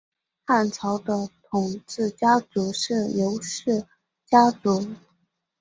[0.47, 3.85] 汉朝的统治家族是刘氏
[4.25, 4.87] 家族。